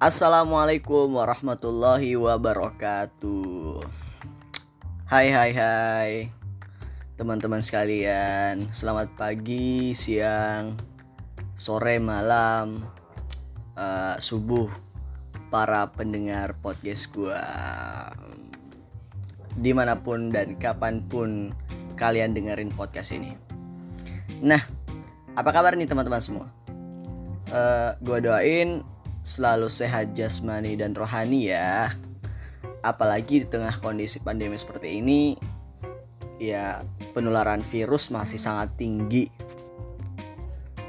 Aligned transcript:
Assalamualaikum 0.00 1.12
warahmatullahi 1.12 2.16
wabarakatuh. 2.16 3.84
Hai 5.04 5.28
hai 5.28 5.52
hai. 5.52 6.12
Teman-teman 7.20 7.60
sekalian, 7.60 8.64
selamat 8.72 9.12
pagi, 9.20 9.92
siang, 9.92 10.72
sore, 11.52 12.00
malam, 12.00 12.80
uh, 13.76 14.16
subuh 14.16 14.72
para 15.52 15.92
pendengar 15.92 16.56
podcast 16.64 17.12
gua. 17.12 17.44
Di 19.52 19.76
mana 19.76 20.00
pun 20.00 20.32
dan 20.32 20.56
kapan 20.56 21.04
pun 21.04 21.52
kalian 22.00 22.32
dengerin 22.32 22.72
podcast 22.72 23.12
ini. 23.12 23.36
Nah, 24.40 24.64
apa 25.36 25.52
kabar 25.52 25.76
nih 25.76 25.84
teman-teman 25.84 26.24
semua? 26.24 26.48
Uh, 27.52 27.92
gua 28.00 28.16
doain 28.24 28.80
selalu 29.20 29.68
sehat 29.68 30.16
jasmani 30.16 30.76
dan 30.76 30.96
rohani 30.96 31.52
ya. 31.52 31.92
Apalagi 32.80 33.44
di 33.44 33.46
tengah 33.48 33.76
kondisi 33.80 34.20
pandemi 34.24 34.56
seperti 34.56 35.04
ini, 35.04 35.36
ya 36.40 36.80
penularan 37.12 37.60
virus 37.60 38.08
masih 38.08 38.40
sangat 38.40 38.72
tinggi. 38.80 39.28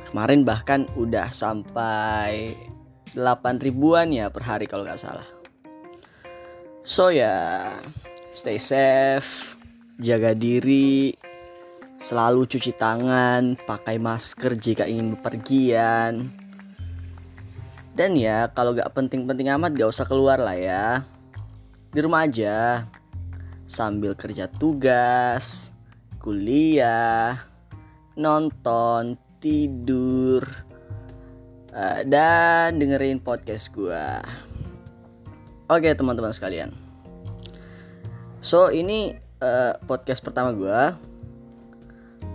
Kemarin 0.07 0.43
bahkan 0.43 0.87
udah 0.95 1.31
sampai 1.31 2.55
8 3.15 3.63
ribuan 3.63 4.11
ya 4.11 4.31
per 4.31 4.43
hari 4.47 4.67
kalau 4.67 4.87
nggak 4.87 4.99
salah. 4.99 5.27
So 6.81 7.11
ya, 7.11 7.67
stay 8.31 8.57
safe, 8.57 9.55
jaga 9.99 10.33
diri, 10.33 11.13
selalu 12.01 12.49
cuci 12.49 12.73
tangan, 12.73 13.59
pakai 13.67 14.01
masker 14.01 14.57
jika 14.57 14.89
ingin 14.89 15.13
bepergian, 15.19 16.40
dan 17.91 18.15
ya 18.15 18.47
kalau 18.55 18.71
gak 18.71 18.91
penting-penting 18.95 19.51
amat 19.51 19.75
gak 19.75 19.91
usah 19.91 20.07
keluar 20.07 20.39
lah 20.39 20.55
ya. 20.55 21.03
Di 21.91 21.99
rumah 21.99 22.23
aja. 22.23 22.87
Sambil 23.67 24.15
kerja 24.19 24.51
tugas 24.51 25.71
Kuliah 26.19 27.39
Nonton 28.19 29.15
Tidur 29.39 30.43
uh, 31.71 32.03
Dan 32.03 32.83
dengerin 32.83 33.23
podcast 33.23 33.71
gue 33.71 34.05
Oke 35.71 35.87
teman-teman 35.95 36.35
sekalian. 36.35 36.75
So 38.43 38.75
ini 38.75 39.15
uh, 39.39 39.79
podcast 39.87 40.19
pertama 40.19 40.51
gue 40.51 40.79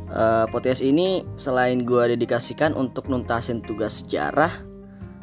uh, 0.08 0.46
Podcast 0.48 0.80
ini 0.80 1.20
selain 1.36 1.84
gue 1.84 2.16
dedikasikan 2.16 2.72
untuk 2.72 3.12
nuntasin 3.12 3.60
tugas 3.60 4.00
sejarah 4.00 4.75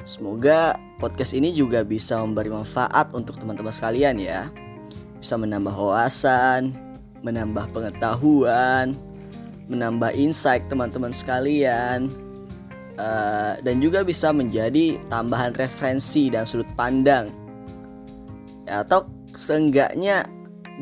Semoga 0.04 0.76
podcast 1.00 1.32
ini 1.32 1.56
juga 1.56 1.80
bisa 1.88 2.20
memberi 2.20 2.52
manfaat 2.52 3.16
untuk 3.16 3.40
teman-teman 3.40 3.72
sekalian 3.72 4.20
ya. 4.20 4.52
Bisa 5.24 5.40
menambah 5.40 5.72
wawasan, 5.72 6.76
menambah 7.24 7.72
pengetahuan, 7.72 9.00
menambah 9.72 10.12
insight 10.12 10.68
teman-teman 10.68 11.16
sekalian. 11.16 12.12
Uh, 12.94 13.58
dan 13.66 13.82
juga 13.82 14.06
bisa 14.06 14.30
menjadi 14.30 15.02
tambahan 15.08 15.56
referensi 15.56 16.28
dan 16.28 16.44
sudut 16.44 16.68
pandang. 16.76 17.32
Ya, 18.68 18.84
atau 18.84 19.08
seenggaknya 19.32 20.28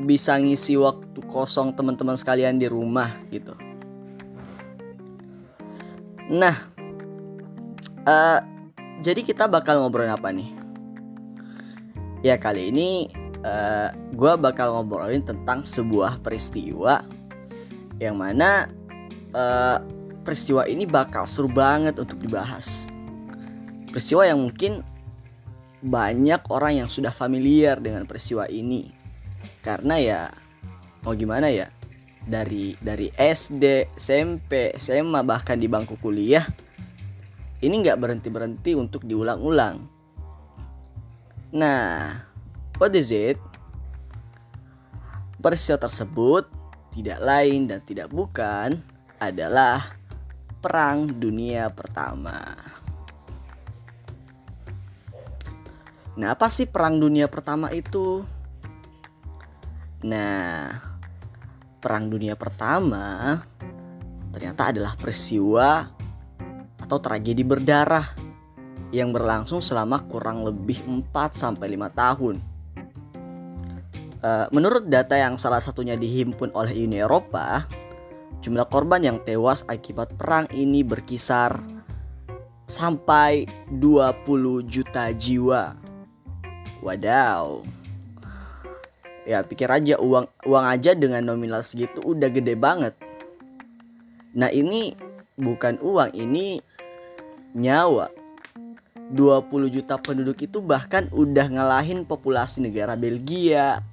bisa 0.09 0.35
ngisi 0.41 0.81
waktu 0.81 1.21
kosong 1.29 1.77
teman-teman 1.77 2.17
sekalian 2.17 2.57
di 2.57 2.65
rumah 2.65 3.15
gitu. 3.29 3.53
Nah, 6.31 6.57
uh, 8.09 8.50
jadi 9.01 9.25
kita 9.25 9.49
bakal 9.49 9.81
ngobrolin 9.81 10.13
apa 10.13 10.29
nih? 10.29 10.49
Ya 12.21 12.37
kali 12.37 12.69
ini 12.69 13.09
uh, 13.41 13.49
eh, 13.49 13.89
gue 14.13 14.33
bakal 14.37 14.77
ngobrolin 14.77 15.25
tentang 15.25 15.65
sebuah 15.65 16.21
peristiwa 16.21 17.01
yang 17.97 18.21
mana 18.21 18.69
uh, 19.33 19.81
peristiwa 20.21 20.69
ini 20.69 20.85
bakal 20.85 21.25
seru 21.25 21.49
banget 21.49 21.97
untuk 21.97 22.21
dibahas. 22.21 22.85
Peristiwa 23.89 24.23
yang 24.29 24.37
mungkin 24.37 24.85
banyak 25.81 26.45
orang 26.53 26.85
yang 26.85 26.89
sudah 26.89 27.09
familiar 27.09 27.81
dengan 27.81 28.05
peristiwa 28.05 28.45
ini 28.45 28.93
karena 29.65 29.97
ya 29.97 30.21
mau 31.01 31.17
gimana 31.17 31.49
ya 31.49 31.73
dari 32.21 32.77
dari 32.77 33.09
SD, 33.17 33.97
SMP, 33.97 34.77
SMA 34.77 35.25
bahkan 35.25 35.57
di 35.57 35.65
bangku 35.65 35.97
kuliah 35.97 36.45
ini 37.61 37.75
nggak 37.81 37.99
berhenti 38.01 38.29
berhenti 38.33 38.71
untuk 38.73 39.05
diulang-ulang. 39.05 39.85
Nah, 41.53 42.17
what 42.81 42.93
is 42.97 43.13
it? 43.13 43.37
Peristiwa 45.37 45.77
tersebut 45.77 46.49
tidak 46.93 47.19
lain 47.21 47.69
dan 47.69 47.79
tidak 47.85 48.09
bukan 48.09 48.81
adalah 49.21 49.93
Perang 50.61 51.09
Dunia 51.09 51.69
Pertama. 51.73 52.57
Nah, 56.17 56.27
apa 56.33 56.51
sih 56.51 56.69
Perang 56.69 56.97
Dunia 56.97 57.25
Pertama 57.29 57.69
itu? 57.73 58.21
Nah, 60.05 60.81
Perang 61.81 62.09
Dunia 62.09 62.33
Pertama 62.37 63.41
ternyata 64.31 64.71
adalah 64.71 64.95
peristiwa 64.95 66.00
atau 66.91 66.99
tragedi 66.99 67.47
berdarah 67.47 68.03
yang 68.91 69.15
berlangsung 69.15 69.63
selama 69.63 70.03
kurang 70.11 70.43
lebih 70.43 70.83
4 70.83 71.07
sampai 71.31 71.79
5 71.79 71.87
tahun. 71.95 72.35
Uh, 74.19 74.51
menurut 74.51 74.91
data 74.91 75.15
yang 75.15 75.39
salah 75.39 75.63
satunya 75.63 75.95
dihimpun 75.95 76.51
oleh 76.51 76.75
Uni 76.75 76.99
Eropa, 76.99 77.63
jumlah 78.43 78.67
korban 78.67 79.07
yang 79.07 79.23
tewas 79.23 79.63
akibat 79.71 80.11
perang 80.19 80.51
ini 80.51 80.83
berkisar 80.83 81.63
sampai 82.67 83.47
20 83.71 84.67
juta 84.67 85.15
jiwa. 85.15 85.79
Wadaw. 86.83 87.63
Ya 89.23 89.47
pikir 89.47 89.71
aja 89.71 89.95
uang 89.95 90.27
uang 90.43 90.65
aja 90.67 90.91
dengan 90.91 91.23
nominal 91.23 91.63
segitu 91.63 92.03
udah 92.03 92.27
gede 92.27 92.59
banget. 92.59 92.99
Nah 94.35 94.51
ini 94.51 94.91
bukan 95.39 95.79
uang, 95.79 96.11
ini 96.13 96.59
nyawa 97.55 98.11
20 99.11 99.75
juta 99.75 99.99
penduduk 99.99 100.39
itu 100.39 100.63
bahkan 100.63 101.11
udah 101.11 101.51
ngalahin 101.51 102.07
populasi 102.07 102.63
negara 102.63 102.95
Belgia, 102.95 103.83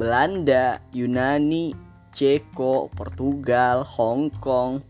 Belanda, 0.00 0.80
Yunani, 0.96 1.76
Ceko, 2.16 2.88
Portugal, 2.88 3.84
Hong 3.84 4.32
Kong, 4.40 4.80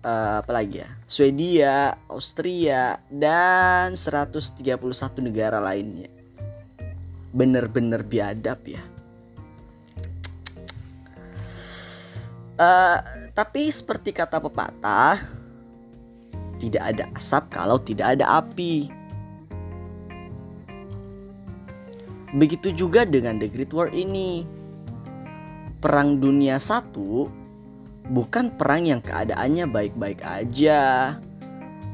uh, 0.00 0.40
apa 0.40 0.52
lagi 0.56 0.80
ya? 0.80 0.88
Swedia, 1.04 2.00
Austria, 2.08 2.96
dan 3.12 3.92
131 3.92 4.64
negara 5.20 5.60
lainnya. 5.60 6.08
Bener-bener 7.36 8.00
biadab 8.00 8.60
ya. 8.64 8.80
Uh, 12.54 12.98
tapi 13.34 13.66
seperti 13.68 14.14
kata 14.14 14.38
pepatah, 14.38 15.43
tidak 16.64 16.96
ada 16.96 17.04
asap 17.12 17.44
kalau 17.52 17.76
tidak 17.76 18.16
ada 18.16 18.40
api. 18.40 18.88
Begitu 22.34 22.72
juga 22.72 23.04
dengan 23.04 23.36
The 23.36 23.46
Great 23.52 23.76
War 23.76 23.92
ini. 23.92 24.48
Perang 25.78 26.16
Dunia 26.16 26.56
Satu 26.56 27.28
bukan 28.08 28.56
perang 28.56 28.88
yang 28.88 29.04
keadaannya 29.04 29.68
baik-baik 29.68 30.24
aja. 30.24 31.14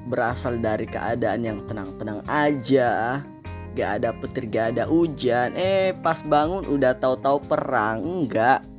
Berasal 0.06 0.62
dari 0.62 0.86
keadaan 0.86 1.42
yang 1.42 1.58
tenang-tenang 1.66 2.22
aja. 2.30 3.20
Gak 3.74 3.90
ada 4.00 4.14
petir, 4.14 4.46
gak 4.46 4.78
ada 4.78 4.86
hujan. 4.86 5.52
Eh, 5.58 5.92
pas 5.98 6.22
bangun 6.22 6.62
udah 6.70 6.94
tahu-tahu 6.94 7.42
perang. 7.50 8.00
Enggak. 8.02 8.69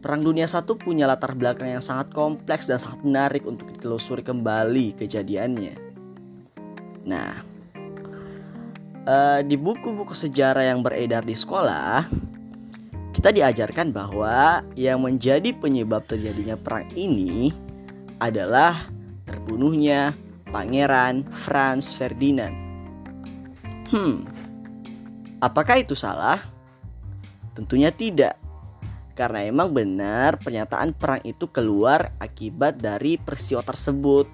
Perang 0.00 0.24
Dunia 0.24 0.48
I 0.48 0.74
punya 0.80 1.04
latar 1.04 1.36
belakang 1.36 1.76
yang 1.76 1.84
sangat 1.84 2.08
kompleks 2.16 2.64
dan 2.64 2.80
sangat 2.80 3.04
menarik 3.04 3.44
untuk 3.44 3.68
ditelusuri 3.68 4.24
kembali 4.24 4.96
kejadiannya. 4.96 5.76
Nah, 7.04 7.44
uh, 9.04 9.40
di 9.44 9.60
buku-buku 9.60 10.16
sejarah 10.16 10.72
yang 10.72 10.80
beredar 10.80 11.20
di 11.20 11.36
sekolah, 11.36 12.08
kita 13.12 13.28
diajarkan 13.28 13.92
bahwa 13.92 14.64
yang 14.72 15.04
menjadi 15.04 15.52
penyebab 15.52 16.08
terjadinya 16.08 16.56
perang 16.56 16.88
ini 16.96 17.52
adalah 18.24 18.88
terbunuhnya 19.28 20.16
Pangeran 20.48 21.28
Franz 21.28 21.92
Ferdinand. 21.92 22.56
Hmm, 23.92 24.24
apakah 25.44 25.84
itu 25.84 25.92
salah? 25.92 26.40
Tentunya 27.52 27.92
tidak 27.92 28.39
karena 29.20 29.44
emang 29.44 29.68
benar 29.68 30.40
pernyataan 30.40 30.96
perang 30.96 31.20
itu 31.28 31.44
keluar 31.52 32.16
akibat 32.16 32.80
dari 32.80 33.20
peristiwa 33.20 33.60
tersebut. 33.60 34.24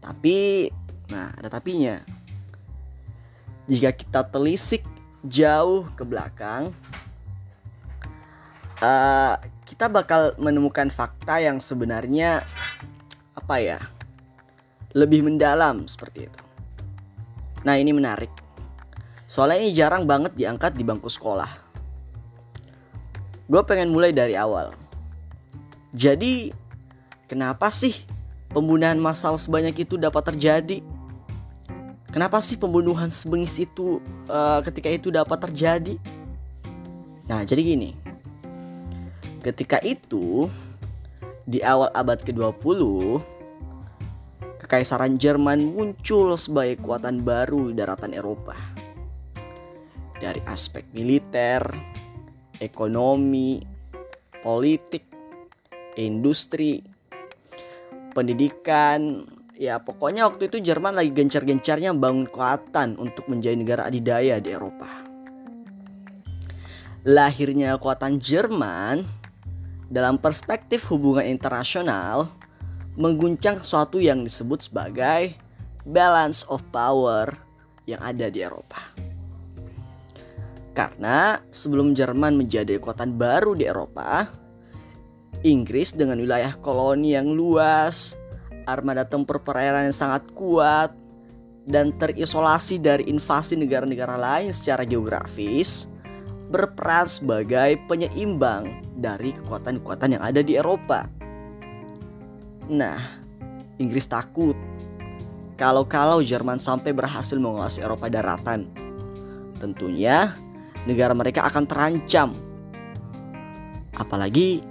Tapi, 0.00 0.72
nah 1.12 1.28
ada 1.36 1.52
tapinya. 1.52 2.00
jika 3.68 3.94
kita 3.94 4.26
telisik 4.26 4.82
jauh 5.22 5.86
ke 5.94 6.02
belakang, 6.02 6.74
uh, 8.82 9.36
kita 9.68 9.86
bakal 9.86 10.34
menemukan 10.40 10.90
fakta 10.90 11.38
yang 11.38 11.62
sebenarnya 11.62 12.42
apa 13.38 13.56
ya 13.62 13.78
lebih 14.98 15.22
mendalam 15.22 15.86
seperti 15.86 16.26
itu. 16.26 16.40
Nah 17.62 17.78
ini 17.78 17.94
menarik. 17.94 18.34
Soalnya 19.30 19.62
ini 19.62 19.70
jarang 19.70 20.10
banget 20.10 20.34
diangkat 20.34 20.74
di 20.74 20.82
bangku 20.82 21.06
sekolah. 21.06 21.61
Gue 23.52 23.60
pengen 23.68 23.92
mulai 23.92 24.16
dari 24.16 24.32
awal. 24.32 24.72
Jadi 25.92 26.56
kenapa 27.28 27.68
sih 27.68 27.92
pembunuhan 28.48 28.96
massal 28.96 29.36
sebanyak 29.36 29.84
itu 29.84 30.00
dapat 30.00 30.32
terjadi? 30.32 30.80
Kenapa 32.08 32.40
sih 32.40 32.56
pembunuhan 32.56 33.12
sebengis 33.12 33.60
itu 33.60 34.00
uh, 34.32 34.64
ketika 34.64 34.88
itu 34.88 35.12
dapat 35.12 35.36
terjadi? 35.36 36.00
Nah, 37.28 37.44
jadi 37.44 37.60
gini. 37.60 37.92
Ketika 39.44 39.84
itu 39.84 40.48
di 41.44 41.60
awal 41.60 41.92
abad 41.92 42.24
ke-20 42.24 42.80
Kekaisaran 44.64 45.20
Jerman 45.20 45.76
muncul 45.76 46.32
sebagai 46.40 46.80
kekuatan 46.80 47.20
baru 47.20 47.68
di 47.68 47.76
daratan 47.76 48.16
Eropa. 48.16 48.56
Dari 50.16 50.40
aspek 50.48 50.88
militer, 50.96 51.91
ekonomi, 52.62 53.58
politik, 54.46 55.02
industri, 55.98 56.78
pendidikan, 58.14 59.26
ya 59.58 59.82
pokoknya 59.82 60.30
waktu 60.30 60.46
itu 60.46 60.62
Jerman 60.62 60.94
lagi 60.94 61.10
gencar-gencarnya 61.10 61.90
bangun 61.96 62.30
kekuatan 62.30 62.96
untuk 63.02 63.26
menjadi 63.26 63.56
negara 63.58 63.82
adidaya 63.90 64.38
di 64.38 64.54
Eropa. 64.54 64.88
Lahirnya 67.02 67.74
kekuatan 67.82 68.22
Jerman 68.22 69.02
dalam 69.90 70.22
perspektif 70.22 70.86
hubungan 70.88 71.26
internasional 71.26 72.30
mengguncang 72.94 73.60
sesuatu 73.66 73.98
yang 73.98 74.22
disebut 74.22 74.70
sebagai 74.70 75.34
balance 75.82 76.46
of 76.46 76.62
power 76.70 77.34
yang 77.90 77.98
ada 77.98 78.30
di 78.30 78.38
Eropa. 78.38 79.11
Karena 80.72 81.36
sebelum 81.52 81.92
Jerman 81.92 82.40
menjadi 82.40 82.80
kekuatan 82.80 83.20
baru 83.20 83.52
di 83.52 83.68
Eropa, 83.68 84.24
Inggris 85.44 85.92
dengan 85.92 86.16
wilayah 86.16 86.56
koloni 86.56 87.12
yang 87.12 87.28
luas, 87.34 88.16
armada 88.64 89.04
tempur 89.04 89.44
perairan 89.44 89.90
yang 89.90 89.96
sangat 89.96 90.24
kuat, 90.32 90.96
dan 91.68 91.94
terisolasi 92.00 92.80
dari 92.80 93.06
invasi 93.06 93.54
negara-negara 93.54 94.16
lain 94.16 94.50
secara 94.50 94.82
geografis, 94.88 95.86
berperan 96.48 97.04
sebagai 97.06 97.76
penyeimbang 97.86 98.82
dari 98.96 99.36
kekuatan-kekuatan 99.36 100.18
yang 100.18 100.22
ada 100.24 100.40
di 100.40 100.56
Eropa. 100.56 101.04
Nah, 102.72 102.98
Inggris 103.76 104.08
takut 104.08 104.56
kalau-kalau 105.60 106.24
Jerman 106.24 106.58
sampai 106.58 106.90
berhasil 106.90 107.38
menguasai 107.38 107.84
Eropa 107.84 108.10
daratan. 108.10 108.66
Tentunya 109.62 110.34
negara 110.86 111.14
mereka 111.14 111.46
akan 111.46 111.64
terancam. 111.66 112.34
Apalagi 113.96 114.64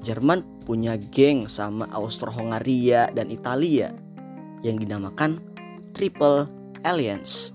Jerman 0.00 0.64
punya 0.64 0.96
geng 0.96 1.44
sama 1.44 1.84
Austro-Hongaria 1.92 3.12
dan 3.12 3.28
Italia 3.28 3.92
yang 4.64 4.80
dinamakan 4.80 5.40
Triple 5.92 6.48
Alliance. 6.88 7.52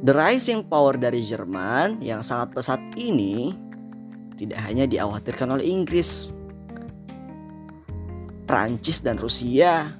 The 0.00 0.12
rising 0.16 0.64
power 0.64 0.96
dari 0.96 1.20
Jerman 1.24 2.00
yang 2.00 2.24
sangat 2.24 2.56
pesat 2.56 2.80
ini 2.96 3.52
tidak 4.40 4.60
hanya 4.64 4.88
dikhawatirkan 4.88 5.60
oleh 5.60 5.68
Inggris, 5.68 6.32
Prancis 8.48 9.04
dan 9.04 9.20
Rusia 9.20 9.92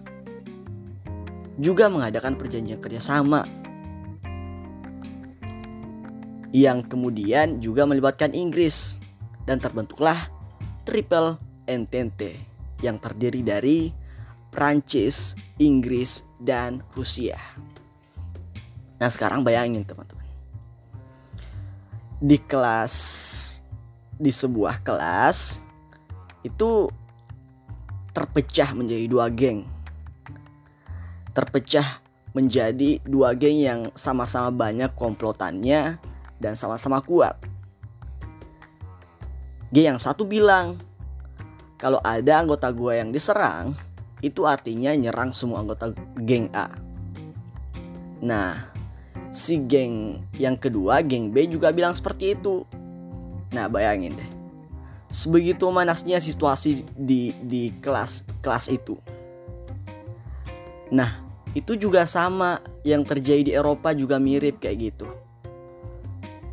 juga 1.61 1.93
mengadakan 1.93 2.41
perjanjian 2.41 2.81
kerjasama 2.81 3.60
yang 6.51 6.83
kemudian 6.83 7.63
juga 7.63 7.87
melibatkan 7.87 8.35
Inggris 8.35 8.99
dan 9.47 9.63
terbentuklah 9.63 10.31
Triple 10.83 11.39
Entente 11.71 12.35
yang 12.83 12.99
terdiri 12.99 13.47
dari 13.47 13.79
Prancis, 14.51 15.39
Inggris, 15.63 16.27
dan 16.43 16.83
Rusia. 16.99 17.39
Nah 18.99 19.09
sekarang 19.09 19.47
bayangin 19.47 19.87
teman-teman. 19.87 20.27
Di 22.21 22.37
kelas, 22.37 22.95
di 24.19 24.29
sebuah 24.29 24.83
kelas 24.83 25.63
itu 26.43 26.91
terpecah 28.11 28.75
menjadi 28.75 29.07
dua 29.07 29.31
geng. 29.31 29.65
Terpecah 31.31 32.03
menjadi 32.35 32.99
dua 33.07 33.33
geng 33.39 33.59
yang 33.63 33.81
sama-sama 33.95 34.51
banyak 34.51 34.91
komplotannya 34.99 36.10
dan 36.41 36.57
sama-sama 36.57 37.05
kuat. 37.05 37.37
G 39.71 39.87
yang 39.87 40.03
satu 40.03 40.27
bilang 40.27 40.81
kalau 41.79 42.03
ada 42.03 42.43
anggota 42.43 42.73
gue 42.75 42.99
yang 42.99 43.15
diserang 43.15 43.79
itu 44.21 44.45
artinya 44.45 44.93
nyerang 44.93 45.31
semua 45.31 45.63
anggota 45.63 45.95
geng 46.21 46.51
A. 46.53 46.69
Nah, 48.21 48.69
si 49.33 49.57
geng 49.65 50.27
yang 50.37 50.59
kedua, 50.59 51.01
geng 51.01 51.33
B 51.33 51.49
juga 51.49 51.73
bilang 51.73 51.95
seperti 51.95 52.37
itu. 52.37 52.67
Nah, 53.55 53.71
bayangin 53.71 54.19
deh. 54.19 54.31
Sebegitu 55.11 55.67
manasnya 55.73 56.21
situasi 56.23 56.87
di 56.95 57.35
di 57.43 57.75
kelas 57.81 58.29
kelas 58.45 58.71
itu. 58.71 59.01
Nah, 60.91 61.23
itu 61.55 61.75
juga 61.75 62.07
sama 62.07 62.63
yang 62.87 63.03
terjadi 63.03 63.43
di 63.43 63.53
Eropa 63.55 63.91
juga 63.95 64.23
mirip 64.23 64.63
kayak 64.63 64.79
gitu. 64.79 65.07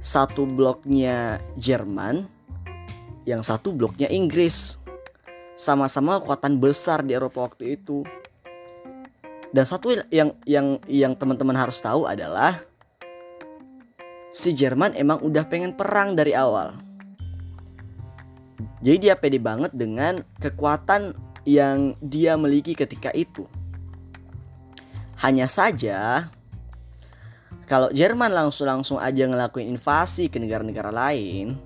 Satu 0.08 0.48
bloknya 0.48 1.44
Jerman, 1.60 2.32
yang 3.28 3.44
satu 3.44 3.76
bloknya 3.76 4.08
Inggris. 4.08 4.80
Sama-sama 5.52 6.24
kekuatan 6.24 6.64
besar 6.64 7.04
di 7.04 7.12
Eropa 7.12 7.44
waktu 7.52 7.76
itu. 7.76 8.08
Dan 9.52 9.68
satu 9.68 9.92
yang 10.08 10.32
yang 10.48 10.80
yang 10.88 11.12
teman-teman 11.12 11.60
harus 11.60 11.84
tahu 11.84 12.08
adalah 12.08 12.56
si 14.32 14.56
Jerman 14.56 14.96
emang 14.96 15.20
udah 15.20 15.44
pengen 15.44 15.76
perang 15.76 16.16
dari 16.16 16.32
awal. 16.32 16.72
Jadi 18.80 19.12
dia 19.12 19.20
pede 19.20 19.44
banget 19.44 19.76
dengan 19.76 20.24
kekuatan 20.40 21.20
yang 21.44 22.00
dia 22.00 22.40
miliki 22.40 22.80
ketika 22.80 23.12
itu. 23.12 23.44
Hanya 25.20 25.52
saja 25.52 26.32
kalau 27.68 27.92
Jerman 27.92 28.32
langsung-langsung 28.32 28.96
aja 28.96 29.28
ngelakuin 29.28 29.68
invasi 29.68 30.32
ke 30.32 30.40
negara-negara 30.40 30.88
lain, 30.88 31.60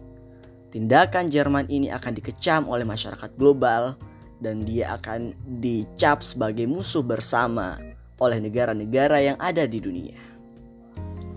Tindakan 0.72 1.28
Jerman 1.28 1.68
ini 1.68 1.92
akan 1.92 2.16
dikecam 2.16 2.66
oleh 2.66 2.88
masyarakat 2.88 3.36
global 3.36 4.00
dan 4.40 4.64
dia 4.64 4.96
akan 4.98 5.36
dicap 5.62 6.24
sebagai 6.24 6.66
musuh 6.66 7.04
bersama 7.04 7.78
oleh 8.18 8.40
negara-negara 8.40 9.20
yang 9.20 9.38
ada 9.38 9.68
di 9.68 9.78
dunia. 9.84 10.18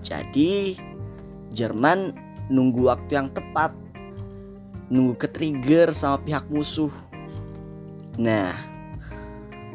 Jadi, 0.00 0.78
Jerman 1.50 2.14
nunggu 2.47 2.88
waktu 2.88 3.11
yang 3.18 3.28
tepat, 3.35 3.75
nunggu 4.88 5.18
ke 5.18 5.26
trigger 5.26 5.90
sama 5.90 6.23
pihak 6.23 6.47
musuh. 6.47 6.92
Nah, 8.14 8.54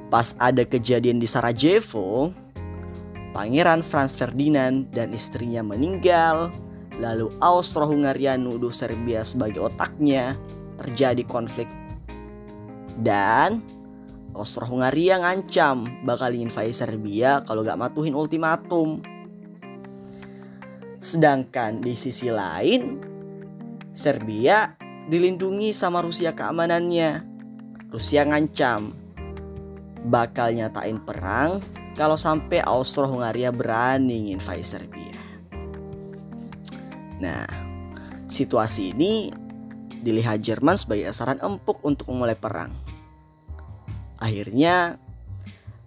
pas 0.07 0.33
ada 0.39 0.63
kejadian 0.63 1.19
di 1.19 1.27
Sarajevo, 1.27 2.31
Pangeran 3.31 3.85
Franz 3.85 4.17
Ferdinand 4.17 4.89
dan 4.89 5.13
istrinya 5.13 5.61
meninggal 5.61 6.49
Lalu 6.99 7.31
Austro-Hungaria 7.39 8.35
nuduh 8.35 8.75
Serbia 8.75 9.23
sebagai 9.23 9.71
otaknya, 9.71 10.35
terjadi 10.75 11.23
konflik. 11.23 11.71
Dan 12.99 13.63
Austro-Hungaria 14.35 15.23
ngancam 15.23 16.03
bakal 16.03 16.35
invasi 16.35 16.75
Serbia 16.75 17.39
kalau 17.47 17.63
gak 17.63 17.79
matuhin 17.79 18.11
ultimatum. 18.11 18.99
Sedangkan 20.99 21.79
di 21.79 21.95
sisi 21.95 22.27
lain, 22.27 22.99
Serbia 23.95 24.75
dilindungi 25.07 25.71
sama 25.71 26.03
Rusia 26.03 26.35
keamanannya. 26.35 27.23
Rusia 27.95 28.27
ngancam 28.27 28.91
bakal 30.03 30.51
nyatain 30.51 30.99
perang 30.99 31.63
kalau 31.99 32.15
sampai 32.15 32.63
Austro-Hungaria 32.63 33.51
berani 33.51 34.31
nginvasi 34.31 34.63
Serbia. 34.63 35.19
Nah, 37.19 37.43
situasi 38.31 38.95
ini 38.95 39.27
dilihat 39.99 40.39
Jerman 40.39 40.79
sebagai 40.79 41.11
sasaran 41.11 41.43
empuk 41.43 41.83
untuk 41.83 42.07
memulai 42.07 42.39
perang. 42.39 42.71
Akhirnya, 44.15 44.95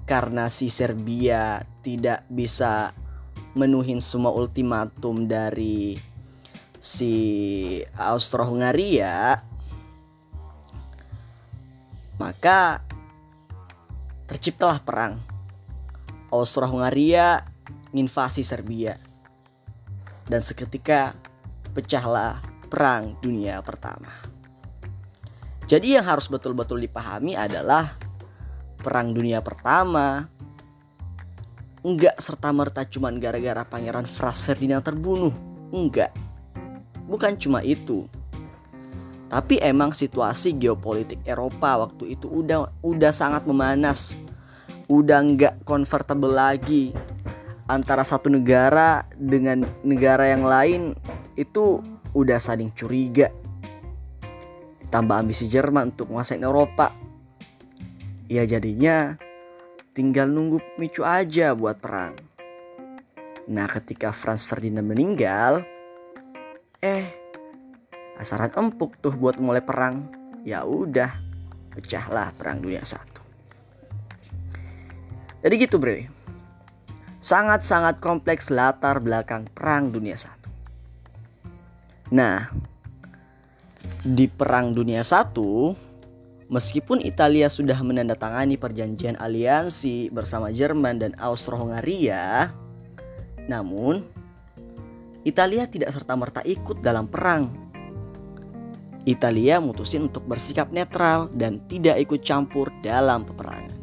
karena 0.04 0.52
si 0.52 0.69
Serbia 0.69 1.64
tidak 1.81 2.28
bisa 2.28 2.92
menuhin 3.57 4.04
semua 4.04 4.37
ultimatum 4.37 5.25
dari 5.25 5.97
si 6.76 7.14
Austro-Hungaria 7.97 9.40
maka 12.21 12.81
terciptalah 14.28 14.81
perang 14.81 15.32
Austro-Hungaria 16.33 17.45
menginvasi 17.93 18.41
Serbia 18.41 18.97
dan 20.27 20.41
seketika 20.41 21.12
pecahlah 21.77 22.41
perang 22.73 23.21
dunia 23.21 23.61
pertama 23.61 24.11
jadi 25.69 26.01
yang 26.01 26.09
harus 26.09 26.27
betul-betul 26.27 26.81
dipahami 26.81 27.37
adalah 27.37 27.95
perang 28.81 29.12
dunia 29.15 29.45
pertama 29.45 30.33
enggak 31.83 32.15
serta-merta 32.19 32.87
cuman 32.87 33.19
gara-gara 33.19 33.67
pangeran 33.67 34.07
Franz 34.07 34.47
Ferdinand 34.47 34.83
terbunuh. 34.83 35.35
Enggak. 35.75 36.15
Bukan 37.11 37.35
cuma 37.37 37.61
itu. 37.67 38.07
Tapi 39.27 39.59
emang 39.59 39.91
situasi 39.91 40.55
geopolitik 40.55 41.19
Eropa 41.27 41.89
waktu 41.89 42.15
itu 42.15 42.31
udah 42.31 42.71
udah 42.85 43.12
sangat 43.12 43.49
memanas. 43.49 44.15
Udah 44.91 45.23
enggak 45.23 45.62
comfortable 45.62 46.33
lagi 46.33 46.95
antara 47.71 48.03
satu 48.03 48.29
negara 48.29 49.07
dengan 49.15 49.62
negara 49.87 50.29
yang 50.29 50.45
lain 50.45 50.93
itu 51.39 51.81
udah 52.12 52.39
saling 52.43 52.69
curiga. 52.75 53.33
Ditambah 54.85 55.17
ambisi 55.25 55.49
Jerman 55.49 55.95
untuk 55.97 56.12
menguasai 56.12 56.43
Eropa. 56.43 56.93
Ya 58.29 58.45
jadinya 58.45 59.17
tinggal 59.93 60.29
nunggu 60.29 60.61
pemicu 60.77 61.05
aja 61.05 61.53
buat 61.53 61.81
perang. 61.81 62.17
Nah, 63.49 63.67
ketika 63.69 64.15
Franz 64.15 64.47
Ferdinand 64.49 64.87
meninggal, 64.87 65.67
eh 66.81 67.05
asaran 68.17 68.55
empuk 68.55 68.97
tuh 69.03 69.12
buat 69.12 69.37
mulai 69.37 69.61
perang. 69.61 70.09
Ya 70.47 70.65
udah, 70.65 71.12
pecahlah 71.75 72.33
perang 72.39 72.62
dunia 72.65 72.87
satu. 72.87 73.12
Jadi 75.43 75.55
gitu, 75.59 75.77
Bre. 75.83 76.07
Sangat-sangat 77.19 77.99
kompleks 77.99 78.51
latar 78.51 78.99
belakang 78.99 79.47
perang 79.51 79.91
dunia 79.91 80.15
satu. 80.19 80.51
Nah, 82.15 82.51
di 84.03 84.27
perang 84.31 84.75
dunia 84.75 85.03
satu 85.03 85.75
Meskipun 86.53 87.01
Italia 87.01 87.49
sudah 87.49 87.81
menandatangani 87.81 88.61
perjanjian 88.61 89.17
aliansi 89.17 90.13
bersama 90.13 90.53
Jerman 90.53 91.01
dan 91.01 91.13
Austro-Hungaria, 91.17 92.53
namun 93.49 94.05
Italia 95.25 95.65
tidak 95.65 95.97
serta-merta 95.97 96.45
ikut 96.45 96.85
dalam 96.85 97.09
perang. 97.09 97.49
Italia 99.09 99.65
mutusin 99.65 100.13
untuk 100.13 100.29
bersikap 100.29 100.69
netral 100.69 101.33
dan 101.33 101.57
tidak 101.73 101.97
ikut 102.05 102.21
campur 102.21 102.69
dalam 102.85 103.25
peperangan. 103.25 103.82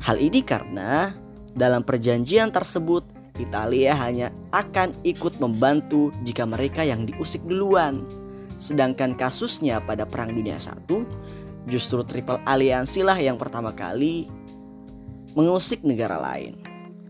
Hal 0.00 0.16
ini 0.16 0.40
karena 0.40 1.12
dalam 1.52 1.84
perjanjian 1.84 2.48
tersebut 2.50 3.04
Italia 3.36 3.96
hanya 3.96 4.32
akan 4.52 4.96
ikut 5.04 5.40
membantu 5.40 6.12
jika 6.24 6.44
mereka 6.44 6.84
yang 6.84 7.04
diusik 7.08 7.40
duluan 7.44 8.04
Sedangkan 8.60 9.16
kasusnya 9.16 9.80
pada 9.80 10.04
Perang 10.04 10.36
Dunia 10.36 10.60
I, 10.60 10.96
justru 11.64 12.04
Triple 12.04 12.44
Aliansi 12.44 13.00
lah 13.00 13.16
yang 13.16 13.40
pertama 13.40 13.72
kali 13.72 14.28
mengusik 15.32 15.80
negara 15.80 16.20
lain. 16.20 16.60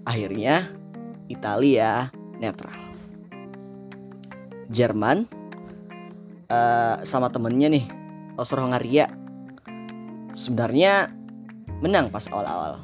Akhirnya 0.06 0.70
Italia 1.26 2.14
netral. 2.38 2.78
Jerman 4.70 5.26
uh, 6.46 7.02
sama 7.02 7.26
temennya 7.34 7.66
nih 7.66 7.86
Austro-Hungaria 8.38 9.10
sebenarnya 10.30 11.10
menang 11.80 12.12
pas 12.12 12.28
awal-awal. 12.28 12.80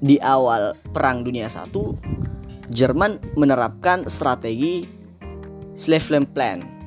Di 0.00 0.16
awal 0.20 0.72
Perang 0.96 1.24
Dunia 1.24 1.48
I, 1.48 1.84
Jerman 2.70 3.20
menerapkan 3.36 4.08
strategi 4.08 4.88
Slave 5.76 6.24
Plan 6.32 6.80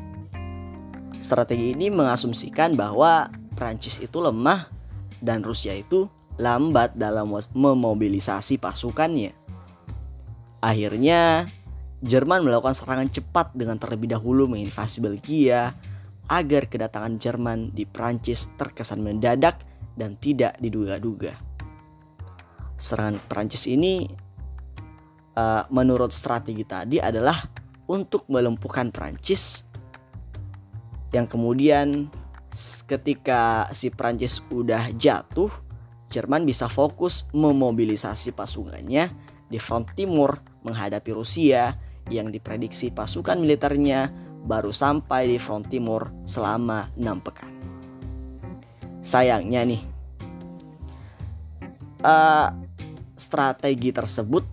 Strategi 1.24 1.72
ini 1.72 1.88
mengasumsikan 1.88 2.76
bahwa 2.76 3.32
Prancis 3.56 4.04
itu 4.04 4.20
lemah 4.20 4.68
dan 5.24 5.40
Rusia 5.40 5.72
itu 5.72 6.12
lambat 6.36 7.00
dalam 7.00 7.32
memobilisasi 7.32 8.60
pasukannya. 8.60 9.32
Akhirnya, 10.60 11.48
Jerman 12.04 12.44
melakukan 12.44 12.76
serangan 12.76 13.08
cepat 13.08 13.56
dengan 13.56 13.80
terlebih 13.80 14.12
dahulu 14.12 14.52
menginvasi 14.52 15.00
Belgia 15.00 15.72
agar 16.28 16.68
kedatangan 16.68 17.16
Jerman 17.16 17.72
di 17.72 17.88
Prancis 17.88 18.52
terkesan 18.60 19.00
mendadak 19.00 19.64
dan 19.94 20.18
tidak 20.18 20.58
diduga-duga. 20.58 21.34
Serangan 22.78 23.22
Prancis 23.30 23.70
ini 23.70 24.06
uh, 25.38 25.64
menurut 25.70 26.12
strategi 26.12 26.66
tadi 26.66 26.98
adalah 26.98 27.38
untuk 27.88 28.26
melumpuhkan 28.28 28.90
Prancis 28.90 29.64
yang 31.14 31.30
kemudian 31.30 32.10
ketika 32.90 33.70
si 33.70 33.94
Prancis 33.94 34.42
udah 34.50 34.90
jatuh, 34.98 35.50
Jerman 36.14 36.46
bisa 36.46 36.70
fokus 36.70 37.26
memobilisasi 37.34 38.38
pasukannya 38.38 39.10
di 39.50 39.58
front 39.58 39.90
timur 39.98 40.42
menghadapi 40.62 41.10
Rusia 41.10 41.74
yang 42.14 42.30
diprediksi 42.30 42.94
pasukan 42.94 43.42
militernya 43.42 44.14
baru 44.46 44.70
sampai 44.70 45.34
di 45.34 45.38
front 45.42 45.66
timur 45.74 46.14
selama 46.26 46.90
enam 47.02 47.18
pekan. 47.18 47.53
Sayangnya 49.04 49.68
nih, 49.68 49.84
uh, 52.08 52.50
strategi 53.20 53.92
tersebut 53.92 54.48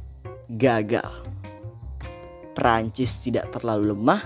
gagal. 0.50 1.22
Prancis 2.50 3.22
tidak 3.22 3.54
terlalu 3.54 3.94
lemah 3.94 4.22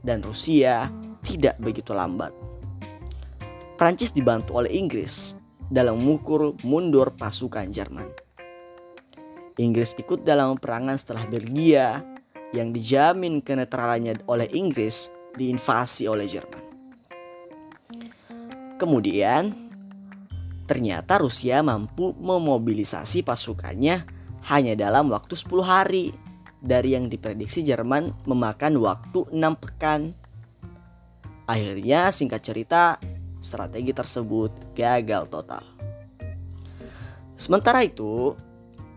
dan 0.00 0.24
Rusia 0.24 0.88
tidak 1.20 1.60
begitu 1.60 1.92
lambat. 1.92 2.32
Prancis 3.76 4.10
dibantu 4.16 4.56
oleh 4.56 4.72
Inggris 4.72 5.36
dalam 5.68 6.00
mengukur 6.00 6.56
mundur 6.64 7.12
pasukan 7.12 7.68
Jerman. 7.68 8.08
Inggris 9.60 9.92
ikut 10.00 10.24
dalam 10.24 10.56
perangan 10.56 10.96
setelah 10.96 11.28
Belgia 11.28 12.00
yang 12.56 12.72
dijamin 12.72 13.44
kenetralannya 13.44 14.24
oleh 14.28 14.48
Inggris 14.52 15.12
diinvasi 15.36 16.08
oleh 16.08 16.28
Jerman. 16.28 16.61
Kemudian, 18.82 19.54
ternyata 20.66 21.22
Rusia 21.22 21.62
mampu 21.62 22.18
memobilisasi 22.18 23.22
pasukannya 23.22 24.02
hanya 24.50 24.74
dalam 24.74 25.06
waktu 25.06 25.38
10 25.38 25.62
hari. 25.62 26.10
Dari 26.58 26.98
yang 26.98 27.06
diprediksi 27.06 27.62
Jerman 27.62 28.10
memakan 28.26 28.82
waktu 28.82 29.30
6 29.30 29.38
pekan. 29.62 30.18
Akhirnya 31.46 32.10
singkat 32.10 32.42
cerita 32.42 32.98
strategi 33.38 33.94
tersebut 33.94 34.74
gagal 34.74 35.30
total. 35.30 35.62
Sementara 37.38 37.86
itu, 37.86 38.34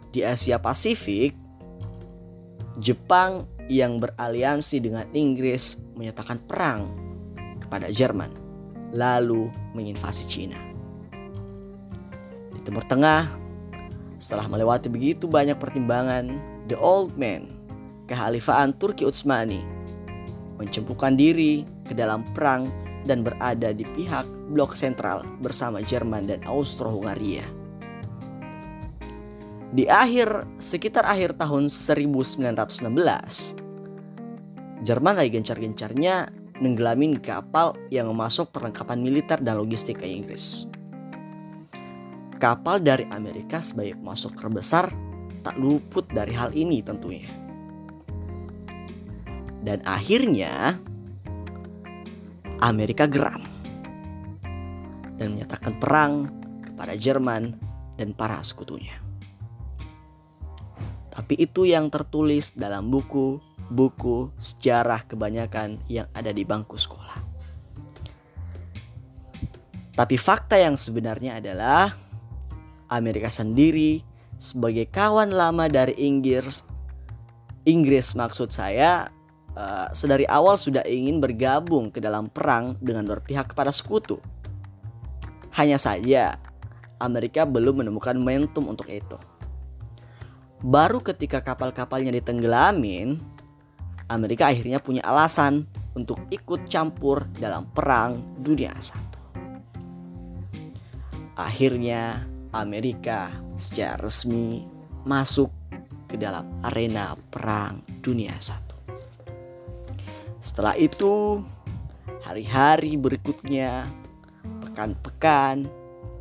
di 0.10 0.25
Asia 0.25 0.58
Pasifik, 0.62 1.34
Jepang 2.82 3.46
yang 3.70 4.01
beraliansi 4.01 4.82
dengan 4.82 5.06
Inggris 5.13 5.77
menyatakan 5.98 6.42
perang 6.42 6.89
kepada 7.62 7.89
Jerman, 7.89 8.45
lalu 8.94 9.50
menginvasi 9.74 10.27
Cina. 10.30 10.60
Di 12.54 12.60
Timur 12.62 12.86
Tengah, 12.86 13.25
setelah 14.20 14.46
melewati 14.46 14.92
begitu 14.92 15.25
banyak 15.25 15.58
pertimbangan, 15.58 16.38
The 16.70 16.77
Old 16.77 17.18
Man, 17.18 17.56
kehalifaan 18.06 18.77
Turki 18.77 19.06
Utsmani, 19.06 19.62
mencemplungkan 20.62 21.18
diri 21.18 21.65
ke 21.86 21.94
dalam 21.94 22.25
perang 22.34 22.70
dan 23.06 23.22
berada 23.22 23.70
di 23.74 23.86
pihak 23.86 24.25
blok 24.50 24.74
sentral 24.74 25.22
bersama 25.42 25.82
Jerman 25.82 26.25
dan 26.30 26.42
Austro-Hungaria. 26.46 27.46
Di 29.75 29.92
akhir 29.92 30.48
sekitar 30.58 31.04
akhir 31.04 31.36
tahun 31.36 31.68
1916, 31.68 33.65
Jerman 34.86 35.18
lagi 35.18 35.32
gencar-gencarnya 35.34 36.45
nenggelamin 36.60 37.20
kapal 37.20 37.76
yang 37.92 38.08
memasuk 38.12 38.52
perlengkapan 38.56 39.04
militer 39.04 39.40
dan 39.44 39.60
logistik 39.60 40.00
ke 40.00 40.08
Inggris. 40.08 40.70
Kapal 42.36 42.84
dari 42.84 43.08
Amerika 43.12 43.64
sebagai 43.64 43.96
masuk 44.00 44.36
terbesar 44.36 44.92
tak 45.44 45.56
luput 45.56 46.08
dari 46.12 46.36
hal 46.36 46.52
ini 46.52 46.84
tentunya. 46.84 47.32
Dan 49.66 49.82
akhirnya 49.82 50.78
Amerika 52.62 53.10
geram 53.10 53.42
dan 55.16 55.36
menyatakan 55.36 55.74
perang 55.80 56.14
kepada 56.62 56.94
Jerman 56.96 57.56
dan 57.96 58.12
para 58.14 58.40
sekutunya. 58.44 59.00
Tapi 61.16 61.40
itu 61.40 61.64
yang 61.64 61.88
tertulis 61.88 62.52
dalam 62.52 62.92
buku-buku 63.69 64.29
sejarah 64.38 65.05
kebanyakan 65.10 65.81
yang 65.89 66.05
ada 66.13 66.29
di 66.29 66.45
bangku 66.45 66.77
sekolah. 66.77 67.17
Tapi 69.95 70.15
fakta 70.19 70.60
yang 70.60 70.75
sebenarnya 70.75 71.39
adalah 71.39 71.95
Amerika 72.91 73.31
sendiri 73.31 74.03
sebagai 74.36 74.91
kawan 74.91 75.31
lama 75.31 75.72
dari 75.72 75.95
Inggris 75.95 76.62
Inggris 77.65 78.13
maksud 78.13 78.53
saya 78.53 79.10
uh, 79.57 79.89
sedari 79.89 80.29
awal 80.29 80.53
sudah 80.62 80.86
ingin 80.86 81.17
bergabung 81.17 81.89
ke 81.89 81.98
dalam 81.98 82.29
perang 82.29 82.77
dengan 82.77 83.10
berpihak 83.10 83.51
kepada 83.51 83.74
sekutu. 83.74 84.22
Hanya 85.57 85.81
saja 85.81 86.38
Amerika 87.01 87.41
belum 87.48 87.81
menemukan 87.81 88.13
momentum 88.13 88.69
untuk 88.69 88.86
itu. 88.86 89.17
Baru 90.62 91.01
ketika 91.01 91.41
kapal-kapalnya 91.41 92.13
ditenggelamin, 92.13 93.17
Amerika 94.06 94.54
akhirnya 94.54 94.78
punya 94.78 95.02
alasan 95.02 95.66
untuk 95.98 96.22
ikut 96.30 96.70
campur 96.70 97.26
dalam 97.42 97.66
perang 97.74 98.38
dunia 98.38 98.76
satu. 98.78 99.18
Akhirnya 101.36 102.22
Amerika 102.54 103.34
secara 103.58 104.06
resmi 104.06 104.64
masuk 105.04 105.50
ke 106.06 106.16
dalam 106.16 106.46
arena 106.62 107.18
perang 107.18 107.82
dunia 108.00 108.38
satu. 108.38 108.78
Setelah 110.40 110.78
itu, 110.78 111.42
hari-hari 112.22 112.96
berikutnya, 113.02 113.90
pekan-pekan, 114.62 115.66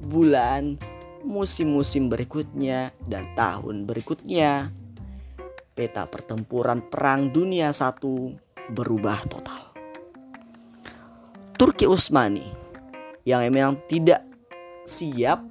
bulan, 0.09 0.81
musim-musim 1.21 2.09
berikutnya, 2.09 2.97
dan 3.05 3.29
tahun 3.37 3.85
berikutnya, 3.85 4.73
peta 5.75 6.07
pertempuran 6.07 6.87
perang 6.87 7.35
dunia 7.35 7.75
satu 7.75 8.31
berubah 8.71 9.21
total. 9.27 9.75
Turki 11.59 11.85
Utsmani 11.91 12.47
yang 13.27 13.43
memang 13.51 13.83
tidak 13.91 14.23
siap 14.87 15.43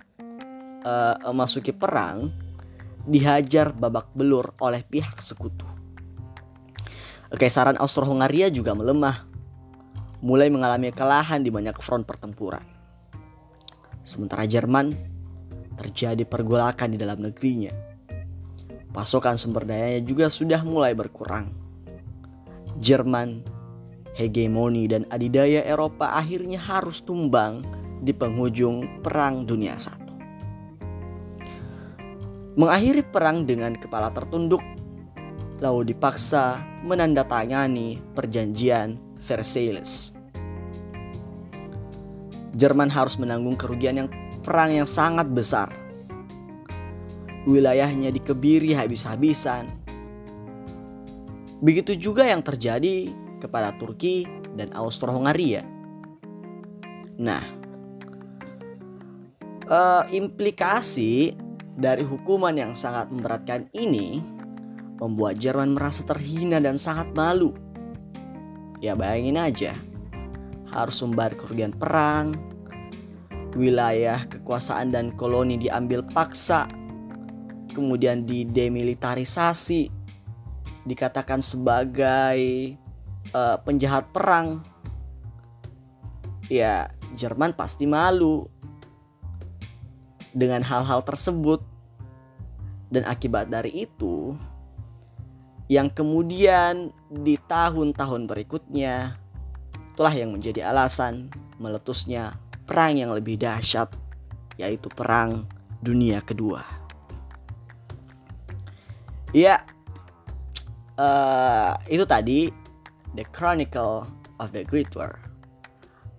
uh, 0.88 1.16
memasuki 1.32 1.76
perang 1.76 2.32
dihajar 3.04 3.76
babak 3.76 4.12
belur 4.16 4.56
oleh 4.64 4.84
pihak 4.88 5.20
sekutu. 5.20 5.68
Kekaisaran 7.34 7.82
Austro-Hungaria 7.82 8.48
juga 8.54 8.78
melemah, 8.78 9.26
mulai 10.22 10.48
mengalami 10.54 10.94
kekalahan 10.94 11.42
di 11.42 11.50
banyak 11.50 11.76
front 11.82 12.06
pertempuran. 12.06 12.64
Sementara 14.06 14.46
Jerman 14.46 14.94
terjadi 15.74 16.24
pergolakan 16.24 16.94
di 16.94 16.98
dalam 17.02 17.20
negerinya. 17.26 17.93
Pasokan 18.94 19.36
sumber 19.36 19.66
dayanya 19.66 20.06
juga 20.06 20.30
sudah 20.30 20.62
mulai 20.62 20.94
berkurang. 20.94 21.50
Jerman, 22.78 23.42
hegemoni 24.14 24.86
dan 24.86 25.10
adidaya 25.10 25.66
Eropa 25.66 26.14
akhirnya 26.14 26.62
harus 26.62 27.02
tumbang 27.02 27.66
di 28.06 28.14
penghujung 28.14 29.02
Perang 29.02 29.50
Dunia 29.50 29.74
I 29.76 30.04
mengakhiri 32.54 33.02
perang 33.02 33.50
dengan 33.50 33.74
kepala 33.74 34.14
tertunduk, 34.14 34.62
lalu 35.58 35.94
dipaksa 35.94 36.62
menandatangani 36.86 37.98
perjanjian 38.14 39.02
Versailles. 39.18 40.14
Jerman 42.54 42.94
harus 42.94 43.18
menanggung 43.18 43.58
kerugian 43.58 44.06
yang 44.06 44.10
perang 44.46 44.70
yang 44.70 44.86
sangat 44.86 45.26
besar. 45.34 45.74
Wilayahnya 47.44 48.10
dikebiri 48.14 48.72
habis-habisan. 48.72 49.68
Begitu 51.64 51.96
juga 52.00 52.28
yang 52.28 52.44
terjadi 52.44 53.12
kepada 53.40 53.76
Turki 53.76 54.24
dan 54.56 54.72
Austro-Hungaria. 54.72 55.64
Nah, 57.20 57.44
uh, 59.68 60.04
implikasi 60.12 61.36
dari 61.76 62.06
hukuman 62.06 62.54
yang 62.54 62.74
sangat 62.78 63.10
memberatkan 63.10 63.68
ini 63.76 64.22
membuat 65.02 65.42
Jerman 65.42 65.76
merasa 65.76 66.06
terhina 66.08 66.64
dan 66.64 66.80
sangat 66.80 67.12
malu. 67.12 67.52
Ya 68.84 68.96
bayangin 68.96 69.40
aja, 69.40 69.74
harus 70.72 71.00
membayar 71.04 71.36
kerugian 71.36 71.72
perang, 71.72 72.36
wilayah 73.56 74.24
kekuasaan 74.28 74.92
dan 74.92 75.16
koloni 75.16 75.56
diambil 75.56 76.04
paksa, 76.04 76.68
kemudian 77.74 78.24
didemilitarisasi, 78.24 79.90
dikatakan 80.86 81.42
sebagai 81.42 82.40
uh, 83.34 83.58
penjahat 83.66 84.08
perang. 84.14 84.62
Ya, 86.48 86.94
Jerman 87.18 87.58
pasti 87.58 87.90
malu 87.90 88.46
dengan 90.34 90.62
hal-hal 90.66 91.02
tersebut 91.06 91.62
dan 92.94 93.06
akibat 93.10 93.50
dari 93.50 93.86
itu 93.86 94.38
yang 95.72 95.90
kemudian 95.90 96.92
di 97.10 97.40
tahun-tahun 97.50 98.28
berikutnya 98.28 99.18
itulah 99.94 100.14
yang 100.14 100.36
menjadi 100.36 100.70
alasan 100.74 101.30
meletusnya 101.62 102.38
perang 102.66 102.98
yang 102.98 103.14
lebih 103.14 103.40
dahsyat 103.40 103.94
yaitu 104.58 104.90
perang 104.92 105.46
dunia 105.82 106.22
kedua. 106.22 106.83
Ya, 109.34 109.66
uh, 110.94 111.74
itu 111.90 112.06
tadi 112.06 112.54
The 113.18 113.26
Chronicle 113.34 114.06
of 114.38 114.54
the 114.54 114.62
Great 114.62 114.94
War 114.94 115.18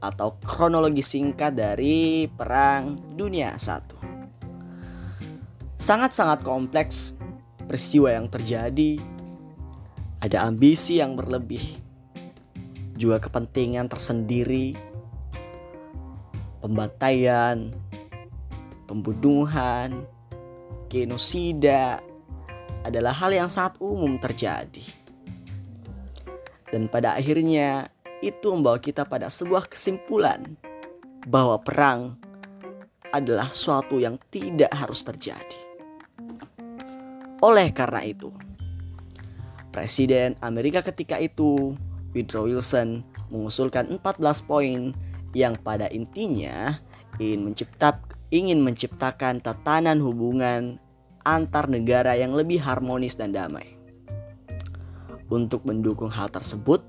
atau 0.03 0.35
kronologi 0.43 0.99
singkat 0.99 1.55
dari 1.55 2.27
Perang 2.27 3.15
Dunia 3.15 3.55
I. 3.55 3.79
Sangat-sangat 5.79 6.43
kompleks 6.43 7.15
peristiwa 7.63 8.11
yang 8.11 8.27
terjadi. 8.27 8.99
Ada 10.19 10.51
ambisi 10.51 10.99
yang 10.99 11.15
berlebih, 11.15 11.63
juga 12.99 13.23
kepentingan 13.23 13.87
tersendiri, 13.95 14.75
pembantaian, 16.59 17.71
pembunuhan, 18.91 20.03
genosida 20.91 22.03
adalah 22.85 23.17
hal 23.17 23.33
yang 23.33 23.49
sangat 23.49 23.81
umum 23.81 24.21
terjadi. 24.21 24.85
Dan 26.69 26.87
pada 26.93 27.17
akhirnya 27.17 27.89
itu 28.21 28.53
membawa 28.53 28.77
kita 28.79 29.09
pada 29.09 29.33
sebuah 29.33 29.67
kesimpulan 29.69 30.57
bahwa 31.25 31.57
perang 31.61 32.21
adalah 33.11 33.49
suatu 33.49 33.97
yang 33.97 34.21
tidak 34.29 34.71
harus 34.75 35.01
terjadi. 35.07 35.61
Oleh 37.45 37.71
karena 37.71 38.01
itu, 38.05 38.33
Presiden 39.75 40.39
Amerika 40.39 40.87
ketika 40.87 41.19
itu, 41.19 41.75
Woodrow 42.15 42.47
Wilson, 42.47 43.03
mengusulkan 43.27 43.91
14 43.91 44.23
poin 44.47 44.95
yang 45.35 45.59
pada 45.59 45.91
intinya 45.91 46.79
ingin, 47.19 47.51
mencipta, 47.51 47.99
ingin 48.31 48.63
menciptakan 48.63 49.43
tatanan 49.43 49.99
hubungan 49.99 50.79
antar 51.25 51.67
negara 51.67 52.15
yang 52.15 52.37
lebih 52.37 52.61
harmonis 52.61 53.17
dan 53.17 53.33
damai. 53.33 53.75
Untuk 55.33 55.65
mendukung 55.65 56.13
hal 56.13 56.29
tersebut, 56.29 56.85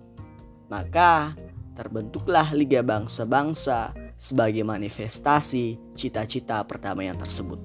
maka 0.68 1.34
terbentuklah 1.74 2.52
Liga 2.52 2.84
Bangsa-Bangsa 2.84 3.96
sebagai 4.20 4.64
manifestasi 4.68 5.96
cita-cita 5.96 6.62
perdamaian 6.68 7.16
tersebut. 7.16 7.58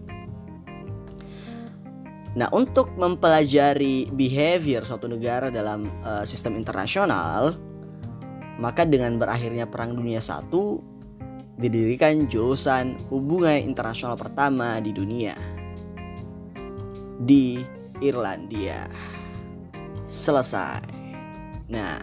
Nah, 2.30 2.46
untuk 2.54 2.94
mempelajari 2.94 4.06
behavior 4.14 4.86
suatu 4.86 5.10
negara 5.10 5.50
dalam 5.50 5.90
uh, 6.06 6.22
sistem 6.22 6.54
internasional, 6.54 7.58
maka 8.62 8.86
dengan 8.86 9.18
berakhirnya 9.18 9.66
Perang 9.66 9.98
Dunia 9.98 10.22
I 10.22 10.42
didirikan 11.58 12.30
jurusan 12.30 13.10
hubungan 13.10 13.58
internasional 13.58 14.14
pertama 14.14 14.78
di 14.78 14.94
dunia 14.94 15.59
di 17.20 17.60
Irlandia. 18.00 18.88
Selesai. 20.08 20.82
Nah, 21.68 22.00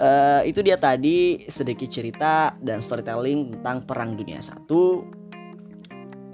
uh, 0.00 0.42
itu 0.42 0.64
dia 0.64 0.80
tadi 0.80 1.44
sedikit 1.46 1.86
cerita 1.86 2.56
dan 2.58 2.80
storytelling 2.80 3.60
tentang 3.60 3.84
Perang 3.84 4.16
Dunia 4.16 4.40
I 4.40 5.22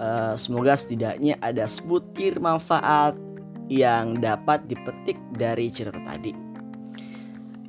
Uh, 0.01 0.33
semoga 0.33 0.73
setidaknya 0.73 1.37
ada 1.45 1.69
sebutir 1.69 2.41
manfaat 2.41 3.13
yang 3.69 4.17
dapat 4.17 4.65
dipetik 4.65 5.13
dari 5.29 5.69
cerita 5.69 6.01
tadi. 6.01 6.33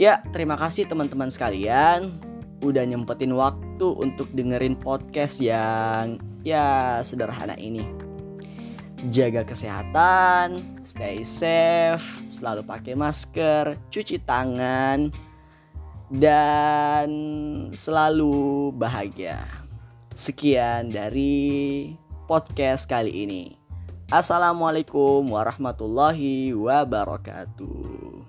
Ya, 0.00 0.24
terima 0.32 0.56
kasih 0.56 0.88
teman-teman 0.88 1.28
sekalian 1.28 2.16
udah 2.64 2.88
nyempetin 2.88 3.36
waktu 3.36 3.84
untuk 3.84 4.32
dengerin 4.32 4.80
podcast 4.80 5.44
yang 5.44 6.16
ya 6.40 6.98
sederhana 7.04 7.52
ini. 7.60 8.01
Jaga 9.10 9.42
kesehatan, 9.42 10.78
stay 10.86 11.26
safe, 11.26 12.04
selalu 12.30 12.62
pakai 12.62 12.94
masker, 12.94 13.74
cuci 13.90 14.22
tangan, 14.22 15.10
dan 16.12 17.08
selalu 17.74 18.70
bahagia. 18.78 19.42
Sekian 20.14 20.92
dari 20.92 21.90
podcast 22.30 22.86
kali 22.86 23.26
ini. 23.26 23.44
Assalamualaikum 24.12 25.24
warahmatullahi 25.24 26.52
wabarakatuh. 26.52 28.21